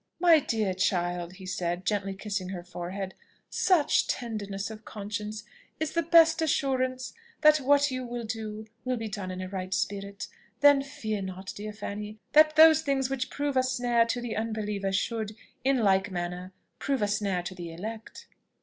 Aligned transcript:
"My 0.19 0.39
dear 0.39 0.73
child," 0.73 1.33
he 1.33 1.45
said; 1.45 1.85
gently 1.85 2.15
kissing 2.15 2.49
her 2.49 2.63
forehead, 2.63 3.13
"such 3.51 4.07
tenderness 4.07 4.71
of 4.71 4.83
conscience 4.83 5.43
is 5.79 5.91
the 5.91 6.01
best 6.01 6.41
assurance 6.41 7.13
that 7.41 7.57
what 7.57 7.91
you 7.91 8.03
will 8.03 8.23
do 8.23 8.65
will 8.83 8.97
be 8.97 9.07
done 9.07 9.29
in 9.29 9.41
a 9.43 9.47
right 9.47 9.71
spirit. 9.75 10.27
Then 10.61 10.81
fear 10.81 11.21
not, 11.21 11.53
dear 11.55 11.71
Fanny, 11.71 12.17
that 12.31 12.55
those 12.55 12.81
things 12.81 13.11
which 13.11 13.29
prove 13.29 13.55
a 13.55 13.61
snare 13.61 14.07
to 14.07 14.21
the 14.21 14.35
unbeliever 14.35 14.91
should, 14.91 15.35
in 15.63 15.77
like 15.83 16.09
manner, 16.09 16.51
prove 16.79 17.03
a 17.03 17.07
snare 17.07 17.43
to 17.43 17.53
the 17.53 17.71
elect." 17.71 18.25